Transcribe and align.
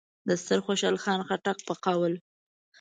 د 0.27 0.29
ستر 0.41 0.59
خوشحال 0.65 0.97
خان 1.03 1.19
خټک 1.27 1.57
په 1.67 1.73
قول: 1.85 2.13